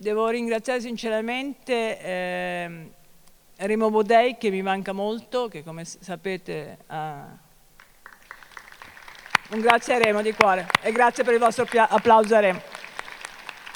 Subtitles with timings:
[0.00, 2.90] devo ringraziare sinceramente eh,
[3.56, 7.26] Remo Bodei che mi manca molto, che come sapete ha...
[9.50, 12.62] Un grazie a Remo di cuore e grazie per il vostro applauso a Remo.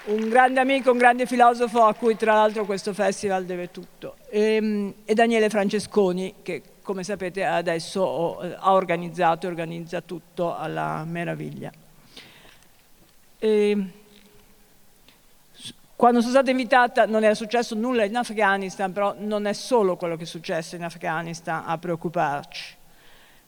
[0.05, 4.17] Un grande amico, un grande filosofo a cui tra l'altro questo festival deve tutto.
[4.31, 11.05] E, ehm, e Daniele Francesconi che come sapete adesso ha organizzato e organizza tutto alla
[11.05, 11.71] meraviglia.
[13.39, 13.93] E, ehm,
[15.97, 20.17] quando sono stata invitata non era successo nulla in Afghanistan, però non è solo quello
[20.17, 22.77] che è successo in Afghanistan a preoccuparci.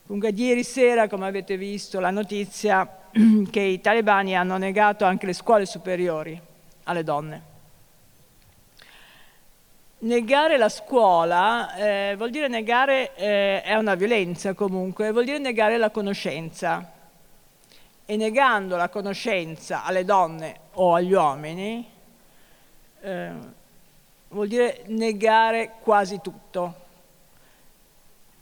[0.06, 2.88] Comunque ieri sera, come avete visto, la notizia
[3.50, 6.40] che i talebani hanno negato anche le scuole superiori
[6.84, 7.54] alle donne.
[9.98, 15.76] Negare la scuola eh, vuol dire negare, eh, è una violenza comunque, vuol dire negare
[15.78, 16.92] la conoscenza.
[18.04, 21.94] E negando la conoscenza alle donne o agli uomini,
[23.06, 23.30] eh,
[24.28, 26.84] vuol dire negare quasi tutto.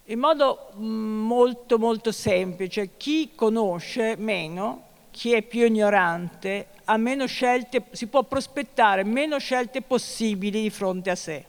[0.07, 7.27] In modo mm, molto molto semplice, chi conosce meno, chi è più ignorante, ha meno
[7.27, 11.45] scelte, si può prospettare meno scelte possibili di fronte a sé.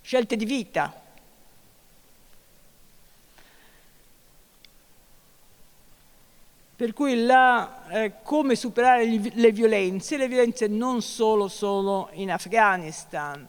[0.00, 1.02] Scelte di vita.
[6.76, 13.46] Per cui la, eh, come superare le violenze, le violenze non solo sono in Afghanistan.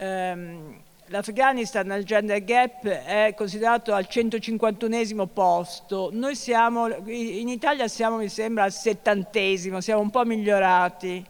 [0.00, 0.80] Um,
[1.12, 8.30] L'Afghanistan al gender gap è considerato al 151 posto, noi siamo, in Italia siamo mi
[8.30, 11.22] sembra al 70 siamo un po' migliorati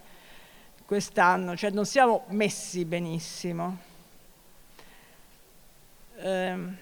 [0.86, 3.76] quest'anno, cioè non siamo messi benissimo.
[6.22, 6.76] Um,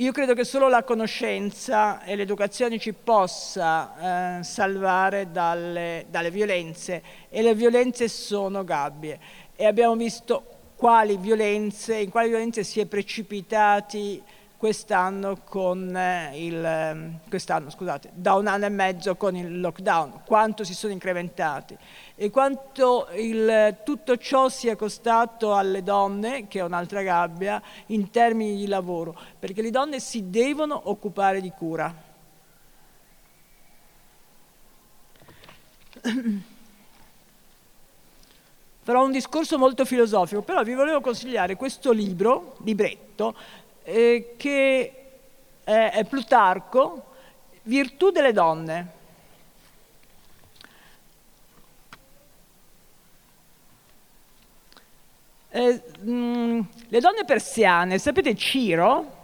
[0.00, 7.02] io credo che solo la conoscenza e l'educazione ci possa eh, salvare dalle, dalle, violenze
[7.30, 9.18] e le violenze sono gabbie.
[9.56, 10.44] E abbiamo visto
[10.76, 14.22] quali violenze, in quali violenze si è precipitati
[14.66, 20.22] quest'anno, con eh, il, ehm, quest'anno scusate, da un anno e mezzo con il lockdown,
[20.26, 21.78] quanto si sono incrementati
[22.16, 28.56] e quanto il, tutto ciò sia costato alle donne, che è un'altra gabbia, in termini
[28.56, 31.94] di lavoro, perché le donne si devono occupare di cura.
[38.82, 43.36] Farò un discorso molto filosofico, però vi volevo consigliare questo libro, libretto,
[43.86, 44.92] eh, che
[45.64, 47.04] è, è Plutarco,
[47.62, 48.94] Virtù delle donne
[55.56, 59.14] Eh, mh, mm, le donne persiane, sapete Ciro?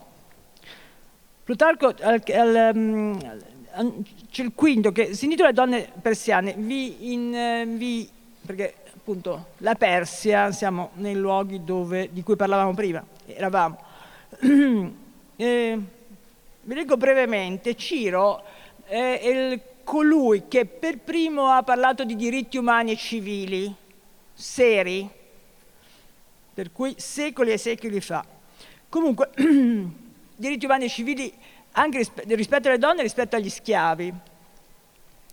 [1.45, 3.19] Plutarco al, al, um,
[4.31, 8.09] c'è il quinto che si intitola Le donne persiane, vi, in, eh, vi,
[8.47, 13.91] perché appunto la Persia, siamo nei luoghi dove, di cui parlavamo prima, eravamo.
[14.41, 15.79] Eh,
[16.65, 18.43] vi leggo brevemente, Ciro
[18.85, 23.75] è il, colui che per primo ha parlato di diritti umani e civili,
[24.33, 25.09] seri,
[26.55, 28.25] per cui secoli e secoli fa.
[28.89, 29.31] Comunque,
[30.37, 31.33] diritti umani e civili
[31.73, 34.13] anche rispetto alle donne e rispetto agli schiavi,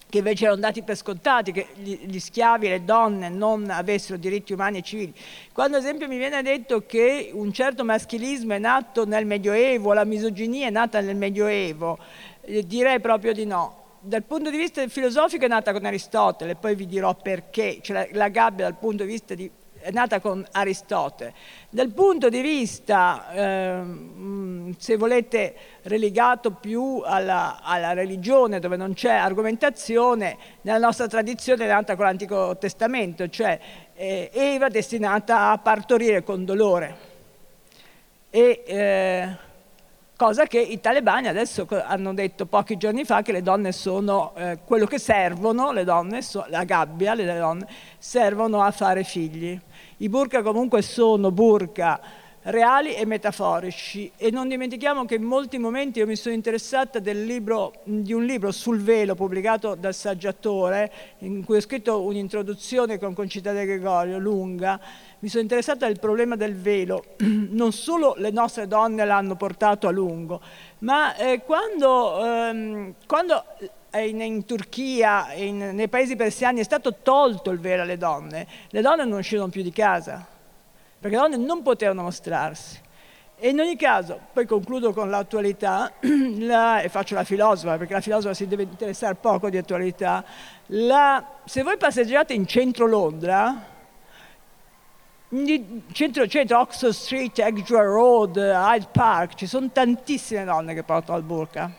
[0.10, 4.54] che invece erano dati per scontati, che gli, schiavi e le donne non avessero diritti
[4.54, 5.14] umani e civili.
[5.54, 10.06] Quando ad esempio mi viene detto che un certo maschilismo è nato nel Medioevo, la
[10.06, 12.00] misoginia è nata nel Medioevo,
[12.42, 13.76] eh, direi proprio di no.
[14.02, 18.18] Dal punto di vista filosofico è nata con Aristotele, poi vi dirò perché, cioè la,
[18.18, 21.34] la gabbia dal punto di vista di è nata con Aristotele.
[21.70, 23.82] Dal punto di vista, eh,
[24.78, 31.68] se volete, relegato più alla, alla, religione, dove non c'è argomentazione, nella nostra tradizione è
[31.68, 33.60] nata con l'Antico Testamento, cioè
[33.94, 37.08] eh, Eva destinata a partorire con dolore.
[38.30, 39.48] E, eh,
[40.20, 44.60] cosa che i talebani adesso hanno detto pochi giorni fa che le donne sono eh,
[44.66, 47.66] quello che servono, le donne, so, la gabbia, le donne
[47.98, 49.58] servono a fare figli.
[50.00, 52.02] I burka comunque sono burka
[52.44, 54.12] reali e metaforici.
[54.16, 58.52] E non dimentichiamo che in molti momenti io mi sono interessata libro, di un libro
[58.52, 64.80] sul velo pubblicato dal saggiatore in cui ho scritto un'introduzione con Concita De Gregorio lunga.
[65.20, 67.04] Mi sono interessata del problema del velo.
[67.50, 70.42] Non solo le nostre donne l'hanno portato a lungo
[70.80, 73.44] ma eh, quando, ehm, quando
[73.96, 78.82] in, in Turchia, in, nei paesi persiani è stato tolto il velo alle donne, le
[78.82, 80.26] donne non uscivano più di casa,
[81.00, 82.88] perché le donne non potevano mostrarsi.
[83.42, 85.94] E in ogni caso, poi concludo con l'attualità,
[86.40, 90.26] la, e faccio la filosofa, perché la filosofa si deve interessare poco di attualità.
[90.68, 93.78] La, se voi passeggiate in centro Londra,
[95.94, 101.24] centro, centro Oxford Street, Edgware Road, Hyde Park, ci sono tantissime donne che portano il
[101.24, 101.72] burqa,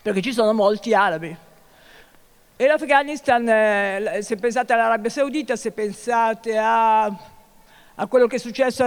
[0.00, 1.36] perché ci sono molti arabi.
[2.58, 8.82] E l'Afghanistan, eh, se pensate all'Arabia Saudita, se pensate a, a quello che è successo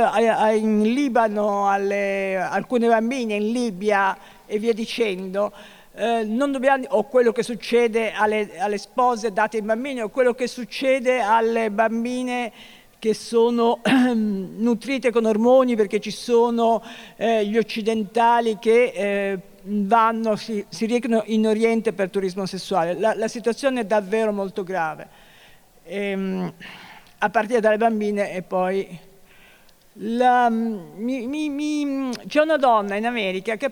[0.56, 4.18] in Libano, alle, alcune bambine in Libia
[4.48, 5.54] e via dicendo,
[5.94, 10.48] eh, dobbiamo, o quello che succede alle, alle, spose date ai bambini, o quello che
[10.48, 12.52] succede alle bambine
[12.98, 16.82] che sono nutrite con ormoni perché ci sono
[17.18, 22.94] eh, gli occidentali che eh, vanno, si, si recano in Oriente per turismo sessuale.
[23.00, 25.08] La, la situazione è davvero molto grave,
[25.84, 26.54] ehm,
[27.20, 29.08] a partire dalle bambine e poi
[30.02, 33.70] la, mi, mi, mi, c'è una donna in America che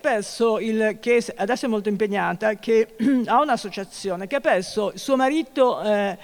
[0.60, 2.96] il, che adesso è molto impegnata, che
[3.26, 6.18] ha un'associazione, che ha perso suo marito eh,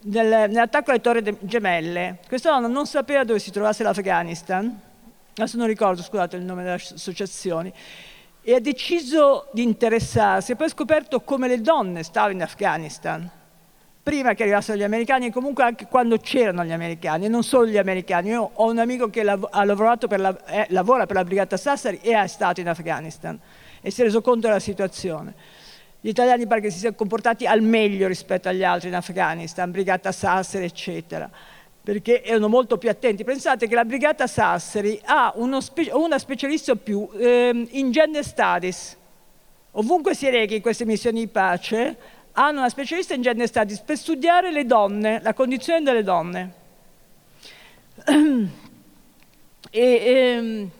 [0.00, 2.18] nel, nell'attacco alle torri gemelle.
[2.26, 4.80] Questa donna non sapeva dove si trovasse l'Afghanistan,
[5.34, 7.72] adesso non ricordo, scusate, il nome delle associazioni,
[8.48, 13.30] e ha deciso di interessarsi e poi ha scoperto come le donne stavano in Afghanistan
[14.02, 17.66] prima che arrivassero gli americani e comunque anche quando c'erano gli americani, e non solo
[17.66, 18.30] gli americani.
[18.30, 21.98] Io ho un amico che lav- ha per la, eh, lavora per la Brigata Sassari
[22.00, 23.38] e è stato in Afghanistan
[23.82, 25.34] e si è reso conto della situazione.
[26.00, 30.10] Gli italiani pare che si siano comportati al meglio rispetto agli altri in Afghanistan, Brigata
[30.10, 31.28] Sassari, eccetera,
[31.88, 33.24] perché erano molto più attenti.
[33.24, 38.94] Pensate che la Brigata Sassari ha spe- una specialista più eh, in gender studies.
[39.70, 41.96] Ovunque si rechi in queste missioni di pace,
[42.32, 46.52] hanno una specialista in gender studies per studiare le donne, la condizione delle donne.
[49.70, 50.70] E, ehm,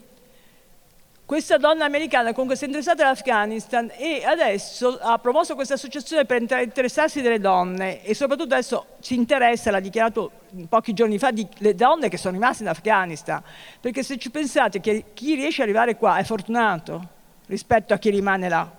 [1.29, 6.41] questa donna americana comunque si è interessata all'Afghanistan e adesso ha promosso questa associazione per
[6.41, 10.31] interessarsi delle donne e soprattutto adesso si interessa, l'ha dichiarato
[10.71, 13.43] pochi giorni fa, delle donne che sono rimaste in Afghanistan.
[13.79, 17.07] Perché se ci pensate che chi riesce ad arrivare qua è fortunato
[17.45, 18.73] rispetto a chi rimane là.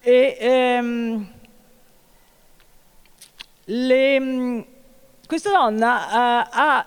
[0.00, 1.32] E, ehm,
[3.66, 4.60] le, mm,
[5.24, 6.86] questa donna uh, ha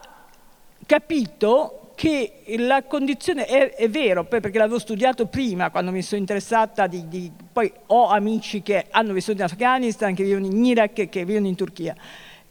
[0.86, 6.88] capito che la condizione è, è vero, perché l'avevo studiato prima quando mi sono interessata,
[6.88, 11.26] di, di, poi ho amici che hanno vissuto in Afghanistan, che vivono in Iraq, che
[11.26, 11.96] vivono in Turchia,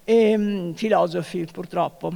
[0.02, 2.12] e, um, filosofi purtroppo.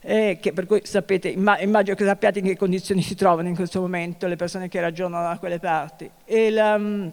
[0.00, 3.80] Eh, che per cui sapete, immagino che sappiate in che condizioni si trovano in questo
[3.80, 6.08] momento le persone che ragionano da quelle parti.
[6.50, 7.08] La, mm,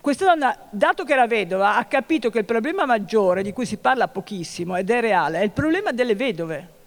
[0.00, 3.76] questa donna, dato che era vedova, ha capito che il problema maggiore, di cui si
[3.76, 6.78] parla pochissimo ed è reale, è il problema delle vedove.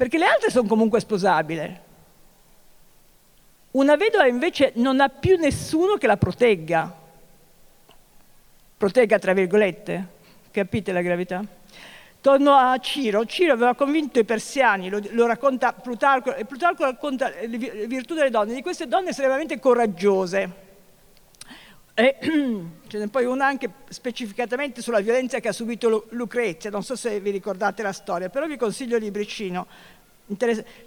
[0.00, 1.78] Perché le altre sono comunque sposabili.
[3.72, 6.90] Una vedova invece non ha più nessuno che la protegga.
[8.78, 10.06] Protegga tra virgolette.
[10.50, 11.44] Capite la gravità?
[12.22, 13.26] Torno a Ciro.
[13.26, 18.30] Ciro aveva convinto i persiani, lo, lo racconta Plutarco, e Plutarco racconta le virtù delle
[18.30, 20.68] donne, di queste donne estremamente coraggiose
[22.00, 22.16] e
[22.88, 27.20] ce n'è poi una anche specificatamente sulla violenza che ha subito Lucrezia, non so se
[27.20, 29.66] vi ricordate la storia, però vi consiglio il libricino.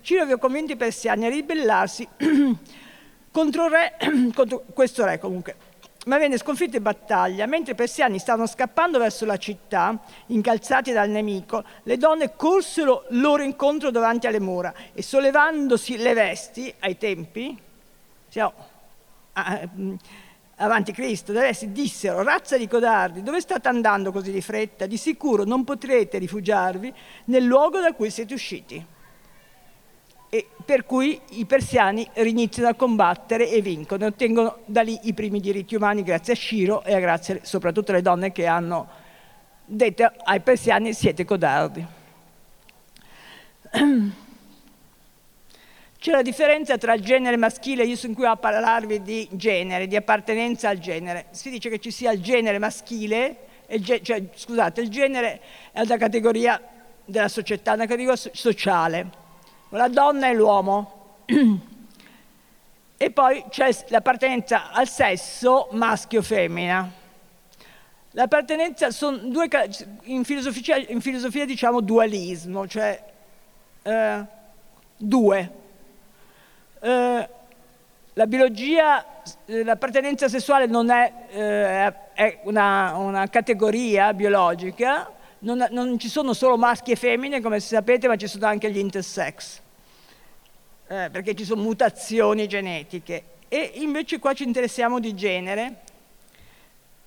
[0.01, 2.07] Ciro aveva convinto i persiani a ribellarsi
[3.30, 3.95] contro, re,
[4.33, 5.56] contro questo re comunque,
[6.06, 7.45] ma venne sconfitto in battaglia.
[7.45, 9.96] Mentre i persiani stavano scappando verso la città,
[10.27, 16.74] incalzati dal nemico, le donne corsero loro incontro davanti alle mura e sollevandosi le vesti
[16.79, 17.55] ai tempi,
[18.29, 18.51] cioè,
[20.63, 21.34] avanti Cristo,
[21.67, 24.86] dissero, razza di codardi, dove state andando così di fretta?
[24.86, 26.93] Di sicuro non potrete rifugiarvi
[27.25, 28.86] nel luogo da cui siete usciti.
[30.29, 35.39] E per cui i persiani riniziano a combattere e vincono, ottengono da lì i primi
[35.39, 38.88] diritti umani grazie a Sciro e a grazie soprattutto alle donne che hanno
[39.65, 41.86] detto ai persiani siete codardi.
[46.03, 49.95] C'è la differenza tra il genere maschile, io sono qui a parlarvi di genere, di
[49.95, 51.27] appartenenza al genere.
[51.29, 53.38] Si dice che ci sia il genere maschile,
[53.69, 55.39] il cioè, scusate, il genere
[55.72, 56.62] è una categoria
[57.05, 59.10] della società, una categoria sociale.
[59.69, 61.22] La donna e l'uomo.
[62.98, 66.91] e poi c'è l'appartenenza al sesso maschio-femmina.
[68.12, 69.48] L'appartenenza sono due,
[70.03, 73.01] in filosofia, in filosofia diciamo dualismo, cioè
[73.83, 74.25] eh,
[74.98, 75.62] due
[76.84, 77.30] eh,
[78.12, 85.10] la biologia, eh, l'appartenenza sessuale non è, eh, è una, una, categoria biologica,
[85.40, 88.80] non, non, ci sono solo maschi e femmine, come sapete, ma ci sono anche gli
[88.80, 89.62] intersex,
[90.88, 93.24] eh, perché ci sono mutazioni genetiche.
[93.48, 95.82] E invece qua ci interessiamo di genere.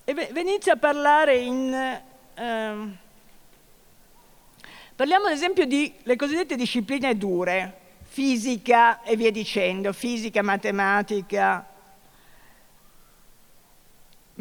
[0.05, 2.01] E venite a parlare in...
[2.33, 2.97] Ehm,
[4.95, 7.85] parliamo ad esempio di le cosiddette discipline dure,
[8.17, 11.63] fisica e via dicendo, fisica, matematica.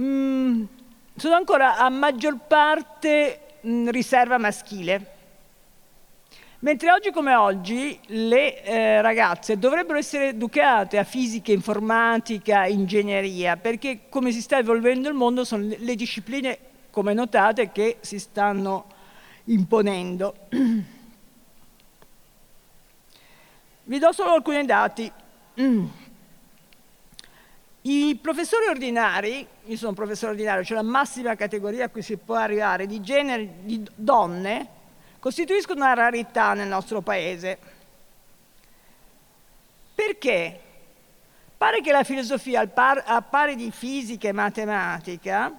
[0.01, 0.65] Mm,
[1.15, 5.13] sono ancora a maggior parte mh, riserva maschile.
[6.61, 14.09] Mentre oggi come oggi le eh, ragazze dovrebbero essere educate a fisica, informatica, ingegneria, perché
[14.09, 18.87] come si sta evolvendo il mondo sono le discipline, come notate, che si stanno
[19.45, 20.35] imponendo.
[23.89, 25.13] Vi do solo alcuni dati.
[27.83, 32.35] I professori ordinari, io sono professore ordinario, cioè la massima categoria a cui si può
[32.35, 34.69] arrivare di genere di donne,
[35.21, 37.59] costituiscono una rarità nel nostro paese.
[39.95, 40.61] Perché?
[41.57, 45.53] Pare che la filosofia, al par, a pari di fisica e matematica,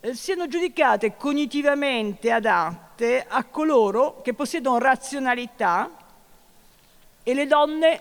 [0.00, 6.02] eh, siano giudicate cognitivamente adatte a coloro che possiedono razionalità
[7.24, 8.00] e le donne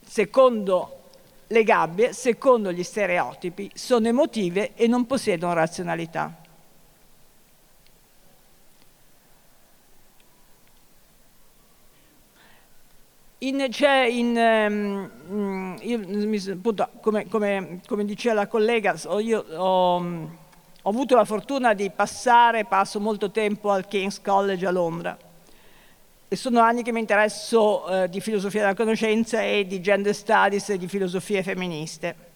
[0.00, 0.94] secondo
[1.46, 6.34] le gabbie, secondo gli stereotipi, sono emotive e non possiedono razionalità.
[13.40, 13.64] In,
[14.10, 21.24] in, um, io, appunto, come, come, come, diceva la collega, io ho, ho avuto la
[21.24, 25.27] fortuna di passare, passo molto tempo al King's College a Londra
[26.36, 30.78] sono anni che mi interesso eh, di filosofia della conoscenza e di gender studies e
[30.78, 32.26] di filosofie femministe.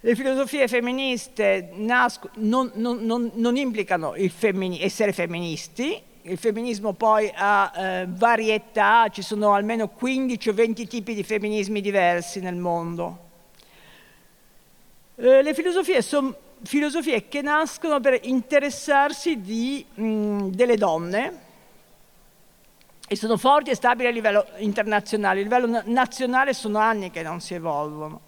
[0.00, 7.30] Le filosofie femministe nasco, non, non, non, non, implicano femmini, essere femministi, il femminismo poi
[7.32, 13.18] ha eh, varietà, ci sono almeno 15 o 20 tipi di femminismi diversi nel mondo.
[15.14, 16.34] Eh, le filosofie sono
[16.64, 21.50] filosofie che nascono per interessarsi di, mh, delle donne,
[23.12, 25.40] e sono forti e stabili a livello internazionale.
[25.40, 28.20] A livello nazionale sono anni che non si evolvono.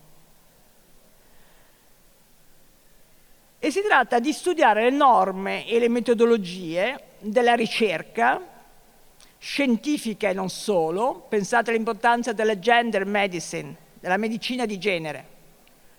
[3.58, 8.38] E si tratta di studiare le norme e le metodologie della ricerca
[9.38, 11.24] scientifica e non solo.
[11.30, 15.26] Pensate all'importanza della gender medicine, della medicina di genere,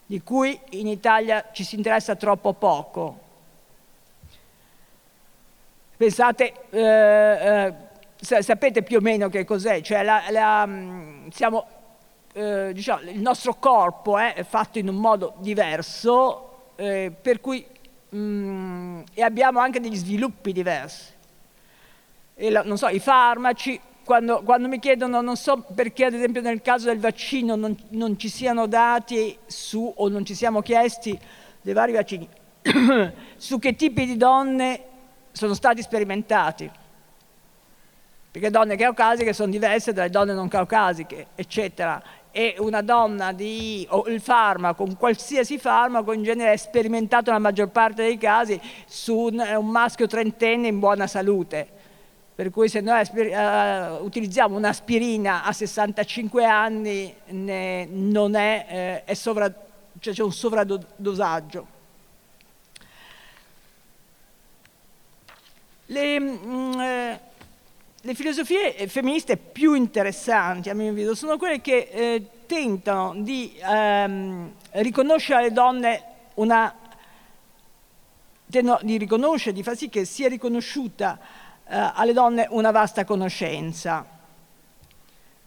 [0.05, 3.19] di cui in Italia ci si interessa troppo poco.
[5.97, 7.73] Pensate eh, eh,
[8.21, 11.65] sapete più o meno che cos'è, cioè la, la, mm, siamo,
[12.33, 17.65] eh, diciamo, il nostro corpo è fatto in un modo diverso, eh, per cui,
[18.09, 21.13] mh, mm, e abbiamo anche degli sviluppi diversi.
[22.35, 26.61] La, non so, i farmaci, quando, quando, mi chiedono, non so perché ad esempio nel
[26.61, 31.17] caso del vaccino non, non ci siano dati su, o non ci siamo chiesti
[31.61, 32.27] dei vari vaccini,
[33.37, 34.83] su che tipi di donne
[35.31, 36.69] sono stati sperimentati
[38.35, 42.03] perché donne caucasiche sono diverse dalle donne non caucasiche, eccetera.
[42.31, 47.41] E una donna di, o il farmaco, un qualsiasi farmaco, in genere è sperimentato nella
[47.41, 51.65] maggior parte dei casi su un, un maschio trentenne in buona salute.
[52.35, 59.49] Per cui se noi uh, utilizziamo un'aspirina a 65 anni ne, è, eh, è sovra,
[59.97, 61.67] cioè c'è un sovradosaggio.
[65.85, 67.19] Le, mh, mm, eh,
[68.05, 74.53] le filosofie femministe più interessanti, a mio avviso, sono quelle che eh, tentano di ehm,
[74.73, 76.03] riconoscere alle donne
[76.35, 76.83] una
[78.47, 81.19] di riconoscere, di far sì che sia riconosciuta
[81.67, 84.05] eh, alle donne una vasta conoscenza.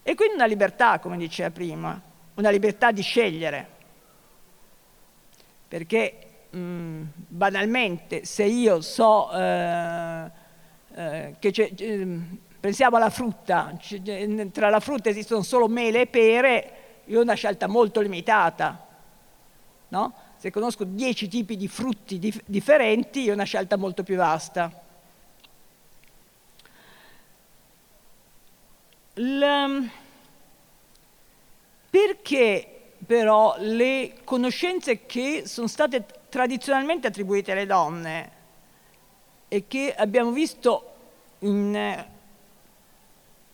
[0.02, 1.98] E quindi una libertà, come diceva prima,
[2.34, 3.68] una libertà di scegliere.
[5.68, 10.30] Perché mh, mm, banalmente, se io so eh,
[10.94, 11.70] eh, che c'è
[12.60, 13.76] Pensiamo alla frutta,
[14.52, 16.72] tra la frutta esistono solo mele e pere,
[17.04, 18.86] io ho una scelta molto limitata.
[19.88, 20.14] No?
[20.36, 24.72] Se conosco dieci tipi di frutti dif- differenti, io ho una scelta molto più vasta.
[29.14, 29.88] L-
[31.90, 38.30] perché però le conoscenze che sono state tradizionalmente attribuite alle donne
[39.46, 40.92] e che abbiamo visto
[41.40, 42.16] in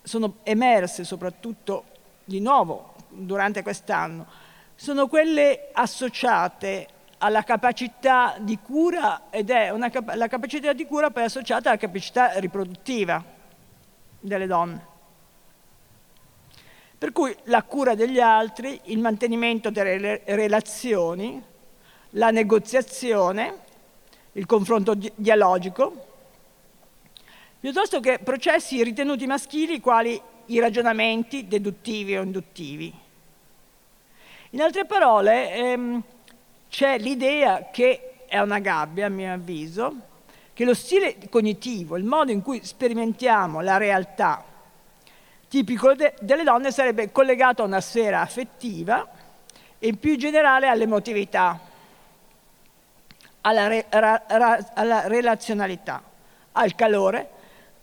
[0.05, 1.85] sono emerse soprattutto
[2.25, 4.27] di nuovo durante quest'anno,
[4.75, 11.25] sono quelle associate alla capacità di cura ed è una, la capacità di cura poi
[11.25, 13.25] associata alla capacità riproduttiva
[14.21, 14.93] delle donne.
[16.99, 21.43] Per cui la cura degli altri, il mantenimento delle relazioni,
[22.11, 23.59] la negoziazione,
[24.33, 26.13] il confronto dialogico,
[27.65, 32.93] piuttosto che processi ritenuti maschili quali i ragionamenti deduttivi o induttivi.
[34.51, 36.03] In altre parole, ehm,
[36.69, 39.95] c'è l'idea che è una gabbia, a mio avviso,
[40.53, 44.45] che lo stile cognitivo, il modo in cui sperimentiamo la realtà
[45.49, 49.09] tipico de delle donne sarebbe collegato a una sfera affettiva
[49.79, 51.59] e più in generale all'emotività,
[53.41, 56.03] alla, re alla relazionalità,
[56.53, 57.34] al calore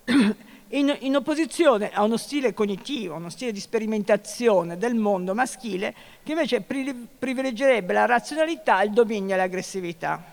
[0.70, 5.94] in, in, opposizione a uno stile cognitivo, uno stile di sperimentazione del mondo maschile
[6.24, 10.24] che invece pri privilegierebbe la razionalità, il dominio e l'aggressività.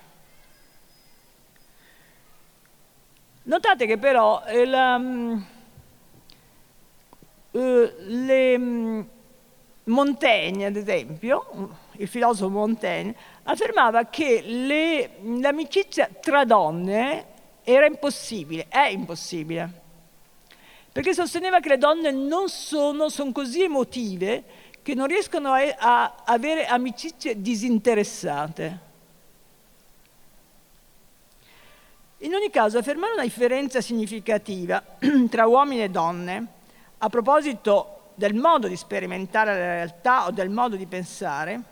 [3.42, 5.46] Notate che però il, um,
[7.50, 9.08] uh, le, um,
[9.84, 14.42] Montaigne, ad esempio, il filosofo Montaigne, affermava che
[15.40, 17.27] l'amicizia tra donne
[17.74, 19.86] era impossibile, è impossibile
[20.98, 24.42] perché sosteneva che le donne non sono, sono così emotive
[24.82, 28.86] che non riescono a, a avere amicizie disinteressate.
[32.18, 34.82] In ogni caso, affermare una differenza significativa
[35.30, 36.46] tra uomini e donne
[36.98, 41.62] a proposito del modo di sperimentare la realtà o del modo di pensare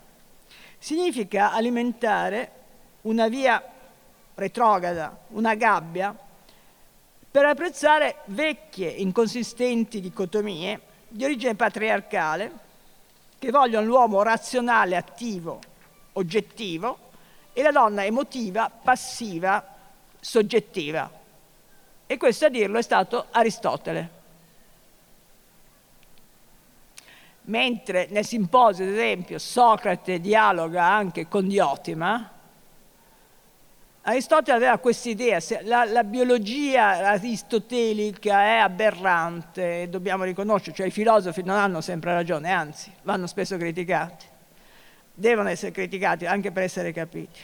[0.77, 2.51] significa alimentare
[3.01, 3.61] una via
[4.37, 6.15] retrograda, una gabbia
[7.29, 12.51] per apprezzare vecchie, inconsistenti dicotomie di origine patriarcale
[13.39, 15.59] che vogliono l'uomo razionale, attivo,
[16.13, 16.97] oggettivo
[17.51, 19.75] e la donna emotiva, passiva,
[20.19, 21.09] soggettiva.
[22.05, 24.15] E questo a dirlo è stato Aristotele.
[27.41, 32.36] Mentre nel simposio, ad esempio, Socrate dialoga anche con Diotima,
[34.09, 41.43] Aristotele aveva questa idea, la, la, biologia aristotelica è aberrante, dobbiamo riconoscere, cioè i filosofi
[41.43, 44.25] non hanno sempre ragione, anzi, vanno spesso criticati,
[45.13, 47.39] devono essere criticati anche per essere capiti.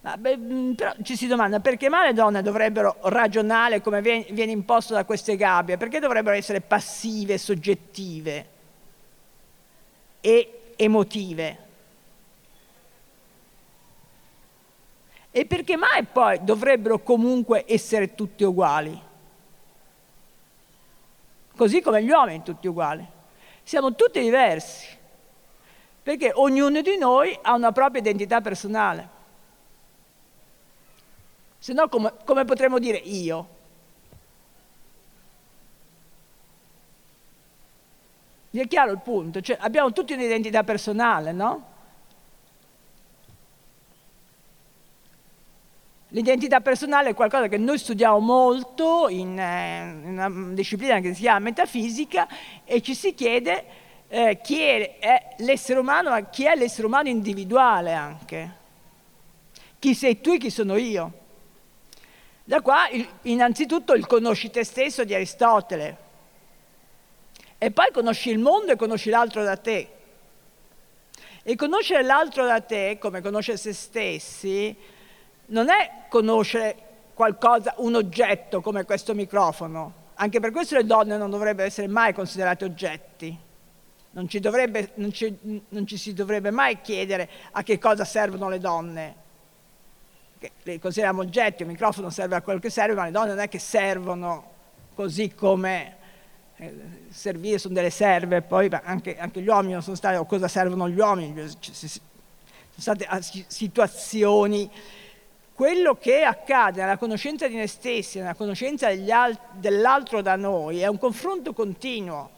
[0.00, 4.24] Ma, beh, mm, però ci si domanda perché mai le donne dovrebbero ragionare come viene,
[4.30, 5.76] viene imposto da queste gabbie?
[5.76, 8.46] Perché dovrebbero essere passive, soggettive
[10.22, 11.68] e emotive?
[15.30, 19.00] E perché mai poi dovrebbero comunque essere tutti uguali?
[21.56, 23.06] Così come gli uomini tutti uguali.
[23.62, 24.88] Siamo tutti diversi,
[26.02, 29.08] perché ognuno di noi ha una propria identità personale.
[31.58, 33.58] Se no come, come potremmo dire io?
[38.50, 39.40] Vi è chiaro il punto?
[39.40, 41.69] Cioè, abbiamo tutti un'identità personale, no?
[46.12, 51.20] L'identità personale è qualcosa che noi studiamo molto in, eh, in una disciplina che si
[51.20, 52.26] chiama metafisica
[52.64, 53.64] e ci si chiede
[54.08, 58.58] eh, chi è, l'essere umano, ma chi è l'essere umano individuale anche.
[59.78, 61.12] Chi sei tu e chi sono io.
[62.42, 66.08] Da qua il, innanzitutto il conosci te stesso di Aristotele
[67.56, 69.88] e poi conosci il mondo e conosci l'altro da te.
[71.44, 74.76] E conoscere l'altro da te, come conoscere se stessi,
[75.50, 76.76] non è conoscere
[77.14, 79.98] qualcosa, un oggetto come questo microfono.
[80.14, 83.38] Anche per questo le donne non dovrebbero essere mai considerate oggetti.
[84.12, 88.48] Non ci, dovrebbe, non, ci, non ci, si dovrebbe mai chiedere a che cosa servono
[88.48, 89.14] le donne.
[90.62, 93.48] Le consideriamo oggetti, il microfono serve a quello che serve, ma le donne non è
[93.48, 94.48] che servono
[94.94, 95.96] così come
[96.56, 96.74] eh,
[97.10, 100.88] servire sono delle serve, poi anche, anche, gli uomini non sono stati, o cosa servono
[100.88, 101.34] gli uomini?
[101.48, 101.90] Sono
[102.76, 103.06] state
[103.46, 104.70] situazioni
[105.60, 110.96] quello che accade nella conoscenza di noi stessi, nella conoscenza dell'altro da noi, è un
[110.96, 112.30] confronto continuo,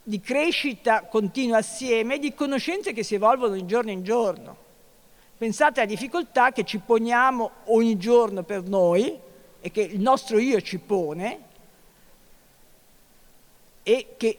[0.00, 4.56] di crescita continua assieme, di conoscenze che si evolvono di giorno in giorno.
[5.38, 9.18] Pensate alle difficoltà che ci poniamo ogni giorno per noi
[9.58, 11.40] e che il nostro io ci pone
[13.82, 14.38] e che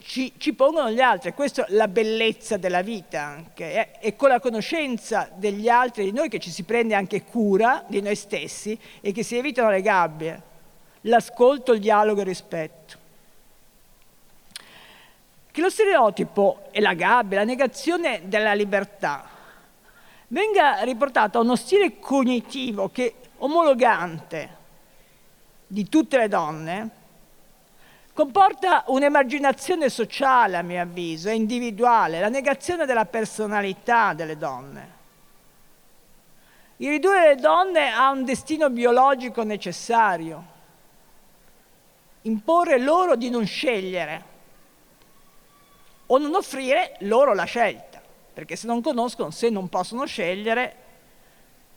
[0.00, 4.28] ci, ci, pongono gli altri, questa è la bellezza della vita anche, è, è con
[4.28, 8.78] la conoscenza degli altri di noi che ci si prende anche cura di noi stessi
[9.00, 10.42] e che si evitano le gabbie,
[11.02, 12.98] l'ascolto, il dialogo e il rispetto.
[15.50, 19.28] che lo stereotipo e la gabbia, la negazione della libertà,
[20.28, 24.58] venga riportato a uno stile cognitivo che omologante
[25.66, 26.90] di tutte le donne,
[28.20, 34.98] comporta un'emarginazione sociale, a mio avviso, e individuale, la negazione della personalità delle donne.
[36.76, 40.44] Il ridurre le donne a un destino biologico necessario,
[42.22, 44.24] imporre loro di non scegliere
[46.04, 48.02] o non offrire loro la scelta,
[48.34, 50.76] perché se non conoscono, se non possono scegliere,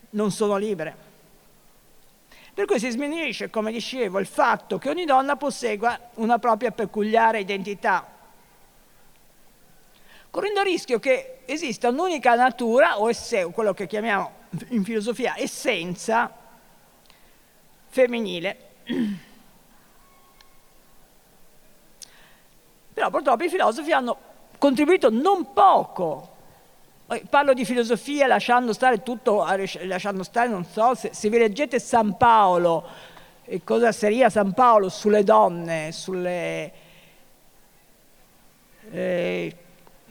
[0.10, 1.03] non sono libere.
[2.54, 7.39] Per cui si sminuisce, come dicevo, il fatto che ogni donna possegua una propria peculiare
[7.39, 8.08] identità,
[10.30, 14.32] correndo il rischio che esista un'unica natura o esse, quello che chiamiamo
[14.70, 16.32] in filosofia essenza
[17.88, 18.58] femminile.
[22.94, 24.18] Però purtroppo i filosofi hanno
[24.60, 26.33] contribuito non poco
[27.30, 29.45] Parlo di filosofia lasciando stare tutto,
[29.84, 32.88] lasciando stare, non so, se, se vi leggete San Paolo,
[33.63, 34.89] cosa seria San Paolo?
[34.89, 36.71] Sulle donne, sulle...
[38.91, 39.56] Eh,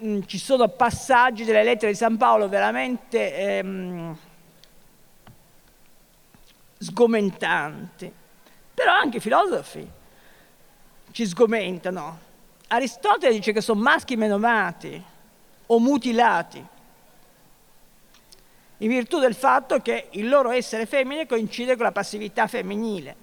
[0.05, 4.17] mm, ci sono passaggi delle lettere di San Paolo veramente ehm,
[6.79, 8.13] sgomentanti,
[8.75, 9.89] però anche i filosofi
[11.11, 12.31] ci sgomentano.
[12.69, 15.03] Aristotele dice che sono maschi menomati
[15.67, 16.67] o mutilati
[18.83, 23.17] in virtù del fatto che il loro essere femmine coincide con la passività femminile.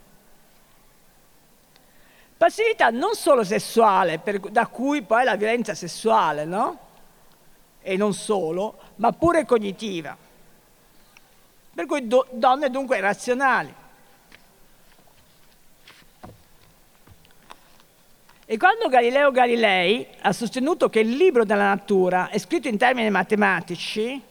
[2.37, 6.79] Passività non solo sessuale, per, da cui poi la violenza sessuale, no?
[7.81, 10.15] E non solo, ma pure cognitiva.
[11.73, 13.75] Per cui do, donne dunque irrazionali.
[18.45, 23.09] E quando Galileo Galilei ha sostenuto che il libro della natura è scritto in termini
[23.09, 24.27] matematici,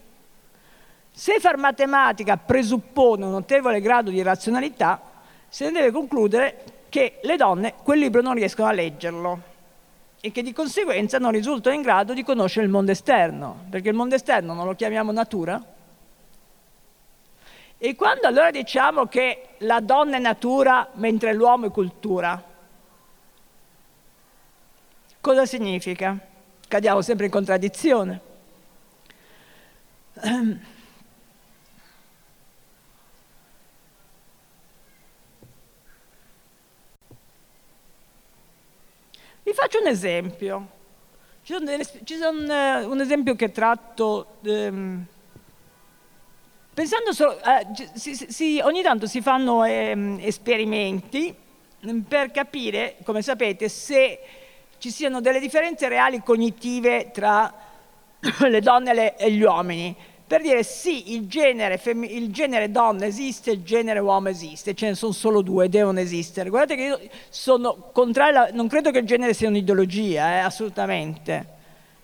[1.19, 5.03] se far matematica presuppone un notevole grado di razionalità,
[5.49, 9.43] se ne deve concludere che le donne quel libro non riescono a leggerlo
[10.21, 13.97] e che di conseguenza non risultano in grado di conoscere il mondo esterno, perché il
[13.97, 15.61] mondo esterno non lo chiamiamo natura?
[17.79, 22.41] E quando allora diciamo che la donna è natura mentre l'uomo è cultura,
[25.21, 26.17] cosa significa?
[26.69, 28.21] Cadiamo sempre in contraddizione.
[39.49, 40.77] Vi faccio un esempio.
[41.43, 41.71] Ci sono,
[42.05, 44.39] ci sono eh, un esempio che tratto...
[44.45, 45.05] Ehm,
[46.75, 47.39] pensando solo...
[47.43, 51.35] Eh, si, si, ogni tanto si fanno ehm, esperimenti
[51.87, 54.21] mm, per capire, come sapete, se
[54.79, 57.53] ci siano delle differenze reali cognitive tra
[58.47, 59.97] le donne e gli uomini
[60.29, 64.95] per dire sì, il genere, il genere, donna esiste, il genere uomo esiste, ce ne
[64.95, 66.51] sono solo due, devono esistere.
[66.51, 71.47] Guardate che io sono contrario, non credo che il genere sia un'ideologia, eh, assolutamente.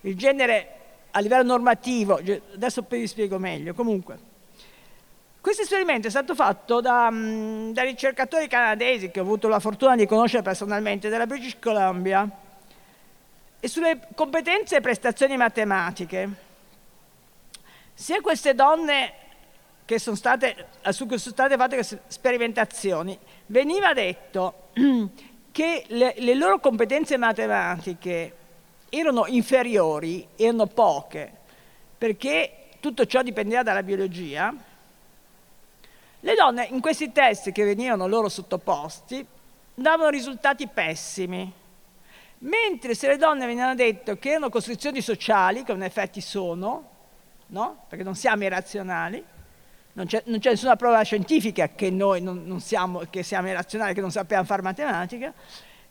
[0.01, 0.69] Il genere
[1.11, 2.19] a livello normativo,
[2.55, 4.19] adesso vi spiego meglio, comunque.
[5.39, 9.97] Questo esperimento è stato fatto da, mm, da ricercatori canadesi che ho avuto la fortuna
[9.97, 12.27] di conoscere personalmente, della British Columbia,
[13.61, 16.44] e sulle competenze e prestazioni matematiche
[17.95, 19.13] sia queste donne
[19.85, 24.71] che sono state, su cui sono state fatte queste sperimentazioni, veniva detto
[25.53, 28.37] che le, le loro competenze matematiche
[28.89, 31.31] erano inferiori, erano poche,
[31.97, 34.55] perché tutto ciò dipendeva dalla biologia,
[36.21, 39.27] le donne in questi test che venivano loro sottoposti
[39.75, 41.53] davano risultati pessimi.
[42.39, 46.93] Mentre se le donne venivano detto che erano costrizioni sociali, che in effetti sono,
[47.49, 47.85] no?
[47.89, 49.23] perché non siamo irrazionali,
[49.93, 53.95] non c'è, non c'è, nessuna prova scientifica che noi non, non siamo, che siamo irrazionali,
[53.95, 55.33] che non sappiamo fare matematica,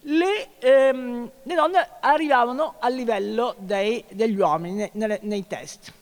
[0.06, 5.94] le, ehm, le donne arrivavano al livello dei, degli uomini nei, nei test.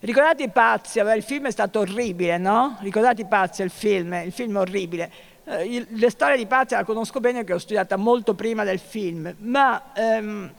[0.00, 2.76] Ricordate i pazzi, il film è stato orribile, no?
[2.80, 5.10] Ricordate i pazzi, il film, il film è orribile.
[5.44, 9.34] Eh, le storie di pazzi la conosco bene perché l'ho studiata molto prima del film,
[9.38, 10.52] ma ehm,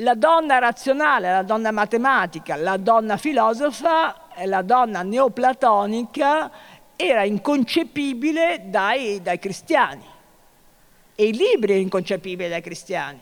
[0.00, 6.50] la donna razionale, la donna matematica, la donna filosofa la donna neoplatonica
[6.96, 10.04] era inconcepibile dai, dai cristiani
[11.14, 13.20] e i libri erano inconcepibili dai cristiani.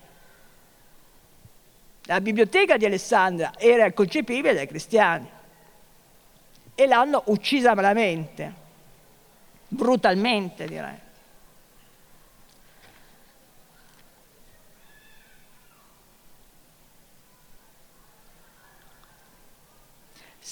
[2.07, 5.29] La biblioteca di Alessandria era inconcepibile dai cristiani
[6.75, 8.53] e l'hanno uccisa malamente,
[9.69, 11.03] brutalmente direi.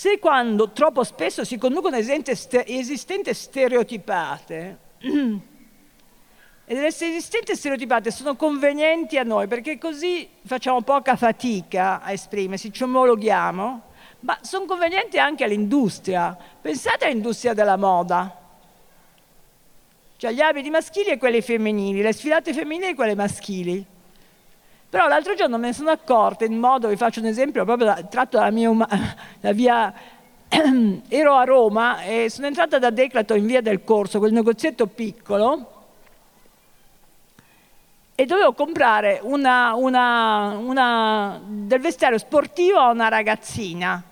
[0.03, 9.23] Se quando troppo spesso si conducono esistenze stereotipate, e delle esistenze stereotipate sono convenienti a
[9.23, 13.83] noi perché così facciamo poca fatica a esprimersi, ci omologhiamo,
[14.23, 16.37] ma sono convenienti anche all'industria.
[16.61, 18.37] Pensate all'industria della moda.
[20.17, 23.87] Cioè gli abiti maschili e quelli femminili, le sfilate femminili e quelle maschili.
[24.93, 28.03] Però l'altro giorno me ne sono accorta in modo, vi faccio un esempio proprio da,
[28.03, 28.71] tratto dalla mia
[29.41, 29.91] da via,
[31.09, 35.85] ero a Roma e sono entrata da Declato in via del Corso, quel negozietto piccolo,
[38.15, 44.05] e dovevo comprare una, una, una, del vestiario sportivo a una ragazzina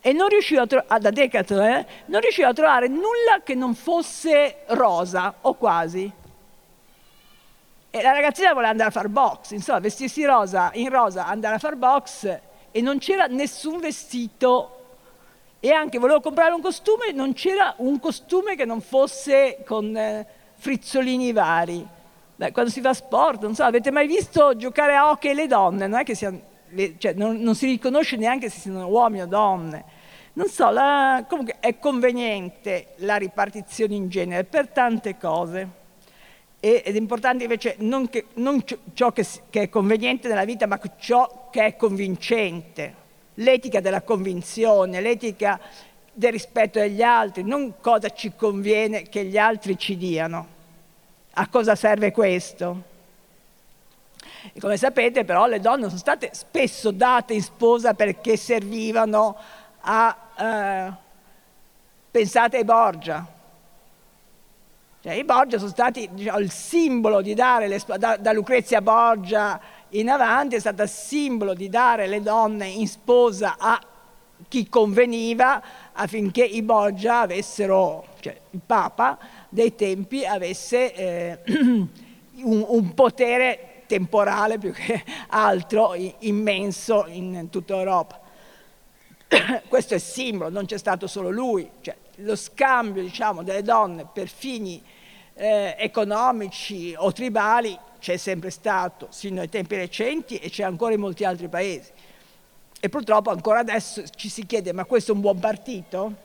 [0.00, 3.76] e non riuscivo a, tro- da Decathlon, eh, non riuscivo a trovare nulla che non
[3.76, 6.12] fosse rosa o quasi.
[7.96, 11.58] E la ragazzina voleva andare a fare box, insomma, vestirsi rosa, in rosa, andare a
[11.58, 14.98] fare box e non c'era nessun vestito
[15.60, 20.26] e anche volevo comprare un costume, non c'era un costume che non fosse con eh,
[20.56, 21.88] frizzolini vari.
[22.36, 25.86] Beh, quando si fa sport, non so, avete mai visto giocare a hockey le donne?
[25.86, 26.38] Non, siano,
[26.98, 29.84] cioè, non, non si riconosce neanche se siano uomini o donne.
[30.34, 35.84] Non so, la, comunque è conveniente la ripartizione in genere per tante cose.
[36.58, 38.64] Ed è importante invece non, che, non
[38.94, 43.04] ciò che, che è conveniente nella vita, ma ciò che è convincente.
[43.34, 45.60] L'etica della convinzione, l'etica
[46.12, 50.54] del rispetto degli altri, non cosa ci conviene che gli altri ci diano.
[51.32, 52.94] A cosa serve questo?
[54.52, 59.36] E come sapete però le donne sono state spesso date in sposa perché servivano
[59.80, 60.16] a...
[60.38, 60.92] Eh,
[62.10, 63.35] pensate ai Borgia.
[65.06, 69.60] Cioè, I Borgia sono stati diciamo, il simbolo di dare, le, da, da Lucrezia Borgia
[69.90, 73.80] in avanti, è stato il simbolo di dare le donne in sposa a
[74.48, 79.16] chi conveniva affinché i Borgia avessero, cioè il Papa
[79.48, 81.38] dei tempi avesse eh,
[82.42, 88.20] un, un, potere temporale più che altro immenso in tutta Europa.
[89.68, 94.26] Questo è simbolo, non c'è stato solo lui, cioè, lo scambio diciamo, delle donne per
[94.26, 94.82] fini
[95.36, 101.00] eh, economici o tribali c'è sempre stato sino ai tempi recenti e c'è ancora in
[101.00, 101.90] molti altri paesi.
[102.80, 106.24] E purtroppo ancora adesso ci si chiede ma questo è un buon partito?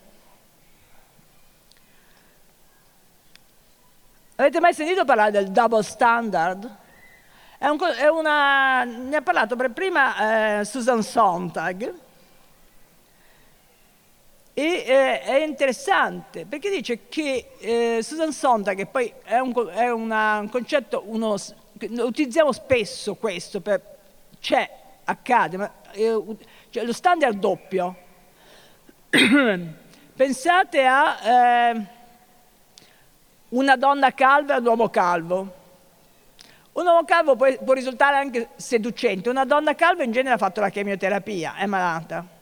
[4.36, 6.78] Avete mai sentito parlare del double standard?
[7.58, 11.93] È un, è una, ne ha parlato per prima eh, Susan Sontag
[14.54, 19.90] e eh, è interessante perché dice che eh, Susan Sontag, che poi è un, è
[19.90, 21.38] una, un concetto, uno,
[21.80, 23.82] utilizziamo spesso questo, per,
[24.42, 24.70] c'è,
[25.06, 25.72] accade, ma
[26.70, 27.96] cioè lo standard doppio.
[30.16, 31.86] Pensate a eh,
[33.50, 35.60] una donna calva e un uomo calvo.
[36.74, 40.62] Un uomo calvo può, può, risultare anche seducente, una donna calva in genere ha fatto
[40.62, 42.40] la chemioterapia, è malata.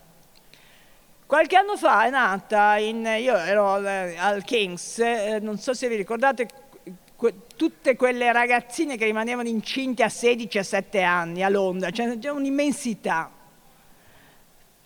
[1.30, 5.96] Qualche anno fa è nata, in, io ero al King's, eh, non so se vi
[5.96, 6.48] ricordate,
[7.56, 12.32] tutte quelle ragazzine che rimanevano incinte a 16 a 7 anni a Londra, cioè c'è
[12.32, 13.30] un'immensità.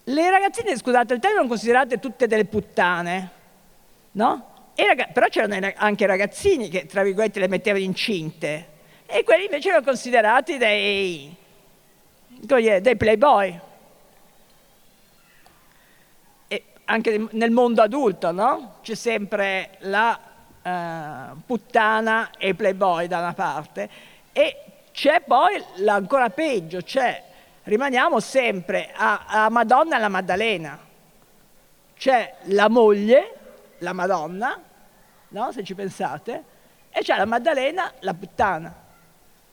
[0.03, 3.29] Le ragazzine, scusate, il termine considerate tutte delle puttane,
[4.11, 4.71] no?
[4.75, 8.67] Ragazzi, però c'erano anche ragazzini che, tra virgolette, le mettevano incinte
[9.05, 11.33] e quelli invece erano considerati dei,
[12.27, 13.59] dei playboy.
[16.47, 18.75] E anche nel mondo adulto, no?
[18.83, 20.19] C'è sempre la
[20.61, 23.89] uh, puttana e il playboy da una parte
[24.31, 24.57] e
[24.91, 27.21] c'è poi l'ancora peggio, c'è
[27.63, 30.77] rimaniamo sempre a, a Madonna e alla Maddalena.
[31.97, 33.33] C'è la moglie,
[33.79, 34.61] la Madonna,
[35.29, 35.51] no?
[35.51, 36.43] se ci pensate,
[36.91, 38.71] e c'è la Maddalena, la puttana.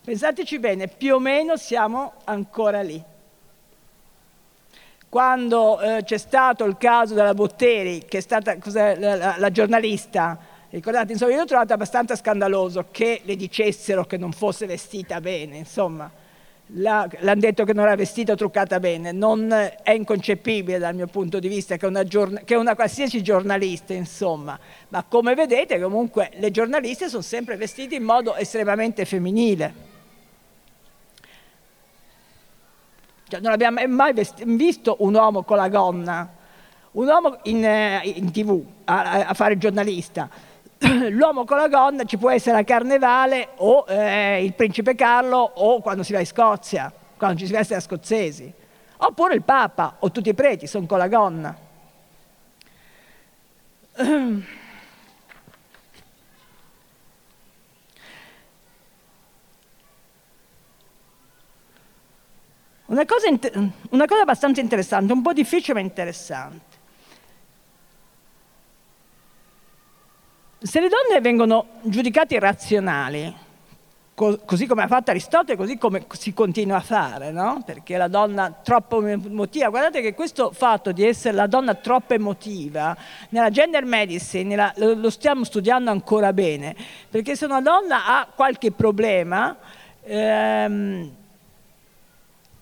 [0.05, 3.03] Pensateci bene, più o meno siamo ancora lì.
[5.11, 10.39] Quando eh, c'è stato il caso della Botteri, che è stata la, la, la giornalista,
[10.71, 15.57] ricordate, insomma, io l'ho trovato abbastanza scandaloso che le dicessero che non fosse vestita bene,
[15.57, 16.09] insomma,
[16.75, 21.49] l'hanno detto che non era vestita truccata bene, non è inconcepibile dal mio punto di
[21.49, 24.57] vista che una, che una, qualsiasi giornalista, insomma,
[24.91, 29.90] ma come vedete comunque le giornaliste sono sempre vestite in modo estremamente femminile.
[33.31, 34.13] Cioè, non abbiamo mai
[34.45, 36.29] visto un uomo con la gonna,
[36.93, 40.29] un uomo in, eh, in tv a, a fare giornalista
[41.11, 45.81] l'uomo con la gonna ci può essere a Carnevale o eh, il principe Carlo o
[45.81, 48.53] quando si va in Scozia, quando ci si veste da scozzesi.
[48.97, 51.57] Oppure il Papa o tutti i preti sono con la gonna.
[62.91, 63.29] Una cosa,
[63.91, 66.79] una cosa abbastanza interessante, un po' difficile ma interessante.
[70.59, 73.33] Se le donne vengono giudicate irrazionali,
[74.13, 77.63] così come ha fatto Aristotele, così come si continua a fare, no?
[77.65, 82.97] perché la donna troppo emotiva, guardate che questo fatto di essere la donna troppo emotiva,
[83.29, 86.75] nella gender medicine nella, lo stiamo studiando ancora bene,
[87.09, 89.57] perché se una donna ha qualche problema,
[90.03, 91.19] ehm,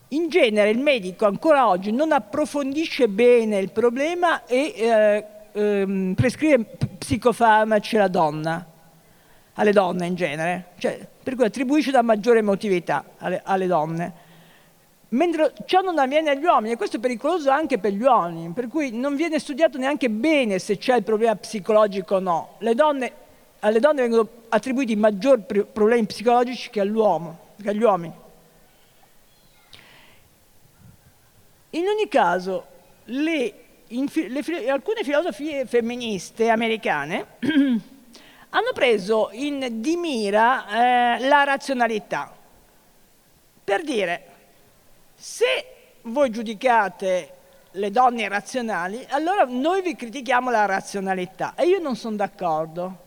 [0.08, 6.64] in genere il medico ancora oggi non approfondisce bene il problema e eh, ehm, prescrive
[6.98, 8.66] psicofarmaci alla donna,
[9.54, 14.26] alle donne in genere, cioè, per cui attribuisce una maggiore emotività alle, alle donne.
[15.10, 18.68] Mentre ciò non avviene agli uomini, e questo è pericoloso anche per gli uomini, per
[18.68, 22.48] cui non viene studiato neanche bene se c'è il problema psicologico o no.
[22.74, 23.12] Donne,
[23.60, 26.80] alle donne vengono attribuiti maggiori problemi psicologici che
[27.62, 28.12] che agli uomini.
[31.70, 32.66] In ogni caso,
[33.04, 33.54] le,
[33.88, 37.26] le, alcune filosofie femministe americane
[38.50, 42.34] hanno preso in, di mira eh, la razionalità.
[43.64, 44.22] Per dire,
[45.14, 45.66] se
[46.02, 47.32] voi giudicate
[47.72, 51.52] le donne irrazionali, allora noi vi critichiamo la razionalità.
[51.54, 53.06] E io non sono d'accordo.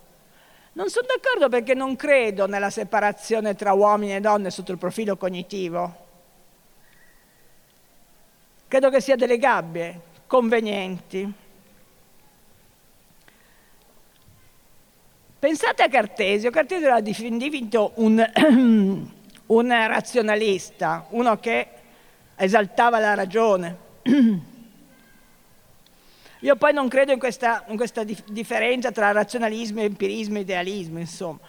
[0.73, 5.17] Non sono d'accordo perché non credo nella separazione tra uomini e donne sotto il profilo
[5.17, 6.09] cognitivo.
[8.71, 11.29] Credo che sia delle gabbie convenienti.
[15.37, 18.25] Pensate a Cartesio, Cartesio era definito un,
[19.45, 21.67] un razionalista, uno che
[22.37, 23.77] esaltava la ragione.
[26.39, 30.97] Io poi non credo in questa, in questa dif- differenza tra razionalismo, empirismo e idealismo,
[30.97, 31.39] insomma.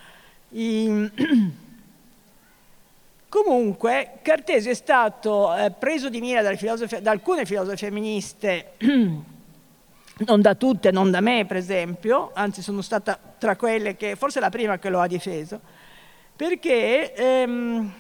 [0.49, 1.09] I,
[3.53, 10.91] Comunque Cartesio è stato eh, preso di mira da alcune filosofe femministe, non da tutte,
[10.91, 14.89] non da me per esempio, anzi sono stata tra quelle che, forse la prima che
[14.89, 15.61] lo ha difeso,
[16.35, 17.93] perché ehm,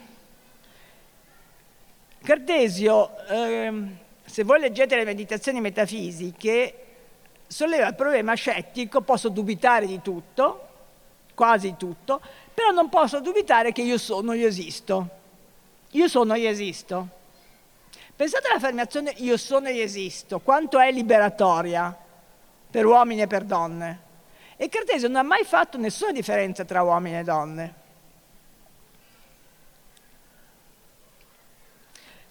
[2.22, 6.74] Cartesio, ehm, se voi leggete le meditazioni metafisiche,
[7.46, 10.68] solleva il problema scettico, posso dubitare di tutto,
[11.34, 12.22] quasi tutto,
[12.54, 15.20] però non posso dubitare che io sono, io esisto.
[15.94, 17.08] Io sono, io esisto.
[18.14, 21.94] Pensate all'affermazione io sono, io esisto, quanto è liberatoria
[22.70, 24.00] per uomini e per donne.
[24.56, 27.74] E Cartesio non ha mai fatto nessuna differenza tra uomini e donne.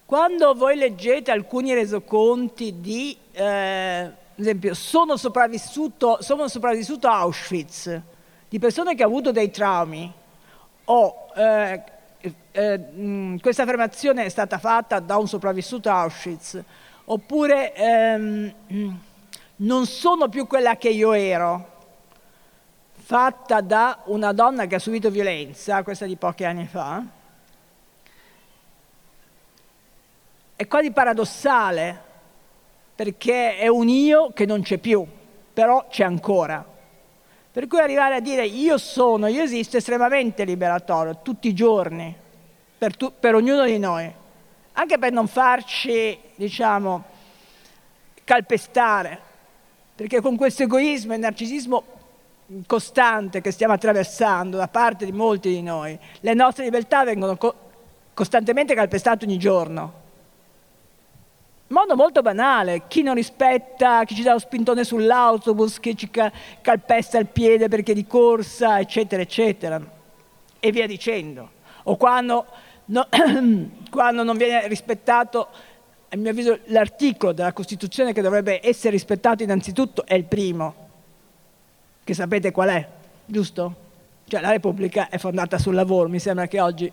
[0.04, 8.00] Quando voi leggete alcuni resoconti di, eh, ad esempio, sono sopravvissuto, sono sopravvissuto a Auschwitz,
[8.48, 10.12] di persone che hanno avuto dei traumi,
[10.84, 11.82] o eh,
[12.52, 16.62] eh, questa affermazione è stata fatta da un sopravvissuto a Auschwitz,
[17.04, 18.54] oppure ehm,
[19.56, 21.70] non sono più quella che io ero,
[22.94, 27.04] fatta da una donna che ha subito violenza, questa di pochi anni fa,
[30.54, 32.00] è quasi paradossale,
[32.94, 35.04] perché è un io che non c'è più,
[35.52, 36.71] però c'è ancora.
[37.52, 42.16] Per cui arrivare a dire io sono, io esisto è estremamente liberatorio, tutti i giorni,
[42.78, 44.10] per, tu, per ognuno di noi,
[44.72, 47.04] anche per non farci, diciamo,
[48.24, 49.20] calpestare,
[49.94, 51.84] perché con questo egoismo e narcisismo
[52.66, 57.54] costante che stiamo attraversando da parte di molti di noi, le nostre libertà vengono co-
[58.14, 60.01] costantemente calpestate ogni giorno
[61.72, 67.18] modo molto banale, chi non rispetta, chi ci dà lo spintone sull'autobus, chi ci calpesta
[67.18, 69.80] il piede perché di corsa, eccetera, eccetera,
[70.60, 71.50] e via dicendo.
[71.84, 72.46] O quando,
[72.86, 73.06] no,
[73.90, 75.48] quando non viene rispettato,
[76.08, 80.74] a mio avviso, l'articolo della Costituzione che dovrebbe essere rispettato innanzitutto è il primo,
[82.04, 82.88] che sapete qual è,
[83.24, 83.76] giusto?
[84.28, 86.92] Cioè la Repubblica è fondata sul lavoro, mi sembra che oggi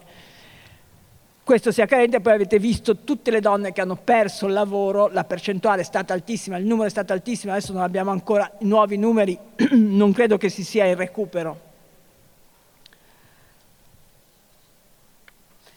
[1.50, 5.24] questo sia carente, poi avete visto tutte le donne che hanno perso il lavoro, la
[5.24, 9.36] percentuale è stata altissima, il numero è stato altissimo, adesso non abbiamo ancora nuovi numeri,
[9.74, 11.60] non credo che si sia in recupero.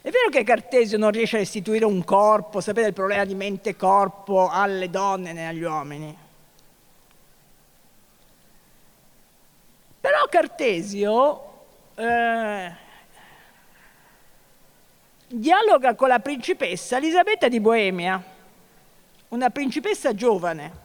[0.03, 4.51] È vero che Cartesio non riesce a istituire un corpo, sapete il problema di mente-corpo
[4.51, 6.15] alle donne e agli uomini.
[10.01, 11.43] Però Cartesio
[11.95, 12.82] eh,
[15.33, 18.23] dialoga con la principessa Elisabetta di Boemia,
[19.29, 20.81] una principessa giovane.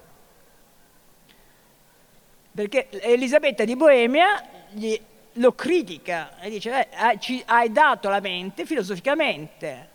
[2.57, 4.99] perché Elisabetta di Boemia gli,
[5.33, 9.89] lo critica e dice eh, ci hai dato la mente filosoficamente.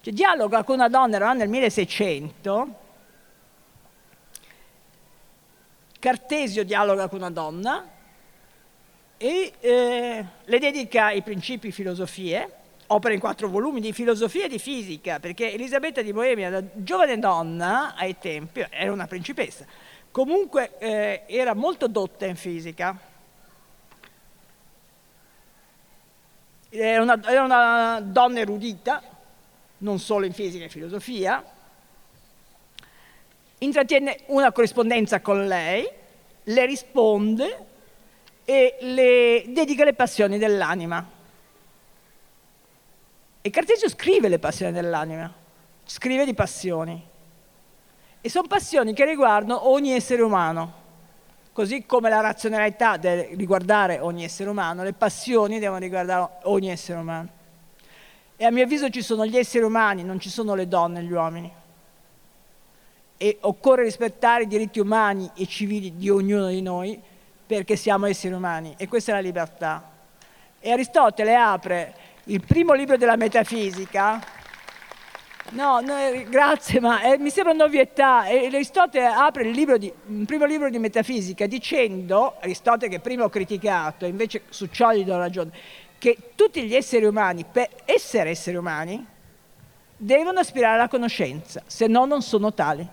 [0.00, 2.86] Cioè, dialoga con una donna, era nel 1600,
[5.98, 7.86] Cartesio dialoga con una donna
[9.18, 12.50] e eh, le dedica i principi filosofie,
[12.88, 17.18] opera in quattro volumi di filosofia e di fisica, perché Elisabetta di Boemia, da giovane
[17.18, 19.66] donna ai tempi, era una principessa,
[20.10, 23.06] comunque eh, era molto dotta in fisica.
[26.70, 29.02] Era una, era una donna erudita,
[29.78, 31.42] non solo in fisica e filosofia,
[33.58, 35.88] intrattiene una corrispondenza con lei,
[36.44, 37.66] le risponde
[38.44, 41.16] e le dedica le passioni dell'anima.
[43.40, 45.32] E Cartesio scrive le passioni dell'anima,
[45.84, 47.06] scrive di passioni.
[48.20, 50.86] E sono passioni che riguardano ogni essere umano.
[51.52, 56.98] Così come la razionalità deve riguardare ogni essere umano, le passioni devono riguardare ogni essere
[56.98, 57.28] umano.
[58.36, 61.02] E a mio avviso ci sono gli esseri umani, non ci sono le donne e
[61.02, 61.52] gli uomini
[63.20, 66.98] e occorre rispettare i diritti umani e civili di ognuno di noi
[67.44, 69.90] perché siamo esseri umani e questa è la libertà.
[70.60, 71.94] E Aristotele apre
[72.28, 74.22] il primo libro della metafisica,
[75.52, 75.94] no, no
[76.28, 80.78] grazie, ma eh, mi sembra un'ovvietà, Aristotele apre il, libro di, il primo libro di
[80.78, 85.50] metafisica dicendo, Aristotele che prima ho criticato, invece su ciò gli do ragione,
[85.96, 89.04] che tutti gli esseri umani, per essere esseri umani,
[89.96, 92.86] devono aspirare alla conoscenza, se no non sono tali.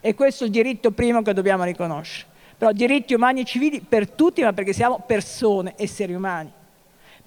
[0.00, 2.28] E questo è il diritto primo che dobbiamo riconoscere.
[2.56, 6.55] Però diritti umani e civili per tutti, ma perché siamo persone, esseri umani.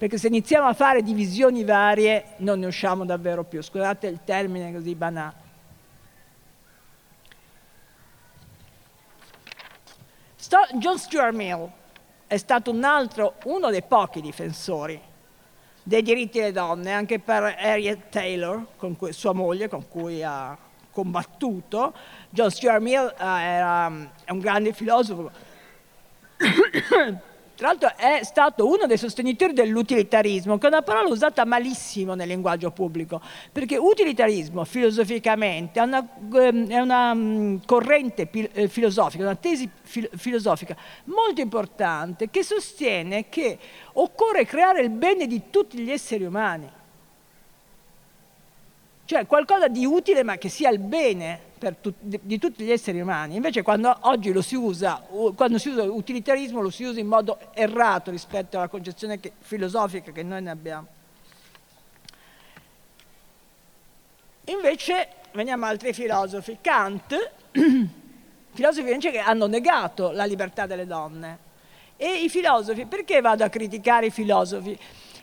[0.00, 3.60] Perché se iniziamo a fare divisioni varie non ne usciamo davvero più.
[3.60, 5.34] Scusate il termine così banale.
[10.78, 11.70] John Stuart Mill
[12.26, 14.98] è stato un altro, uno dei pochi difensori
[15.82, 20.56] dei diritti delle donne, anche per Harriet Taylor, cui, sua moglie, con cui ha
[20.90, 21.92] combattuto.
[22.30, 23.92] John Stuart Mill uh, era,
[24.24, 25.30] è un grande filosofo.
[27.60, 32.26] Tra l'altro è stato uno dei sostenitori dell'utilitarismo, che è una parola usata malissimo nel
[32.26, 33.20] linguaggio pubblico,
[33.52, 40.74] perché utilitarismo filosoficamente è una, ehm, è una mm, corrente eh, filosofica, una tesi filosofica
[41.04, 43.58] molto importante che sostiene che
[43.92, 46.66] occorre creare il bene di tutti gli esseri umani.
[49.04, 51.48] Cioè qualcosa di utile ma che sia il bene
[51.80, 53.36] tu, di, di, tutti gli esseri umani.
[53.36, 55.04] Invece quando oggi lo si usa,
[55.34, 60.10] quando si usa utilitarismo lo si usa in modo errato rispetto alla concezione che, filosofica
[60.12, 60.86] che noi ne abbiamo.
[64.44, 66.58] Invece veniamo a altri filosofi.
[66.60, 67.32] Kant,
[68.52, 71.48] filosofi invece che hanno negato la libertà delle donne.
[71.96, 74.78] E i filosofi, perché vado a criticare i filosofi?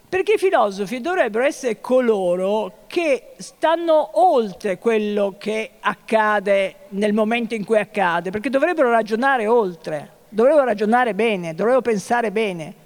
[0.10, 7.66] Perché i filosofi dovrebbero essere coloro che stanno oltre quello che accade nel momento in
[7.66, 12.86] cui accade, perché dovrebbero ragionare oltre, dovrebbero ragionare bene, dovrebbero pensare bene.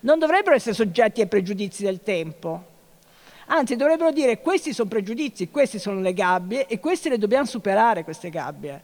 [0.00, 2.74] Non dovrebbero essere soggetti ai pregiudizi del tempo.
[3.46, 8.02] Anzi, dovrebbero dire questi sono pregiudizi, queste sono le gabbie e queste le dobbiamo superare,
[8.02, 8.82] queste gabbie.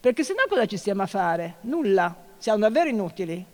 [0.00, 1.54] Perché se no cosa ci stiamo a fare?
[1.60, 3.46] Nulla, siamo davvero inutili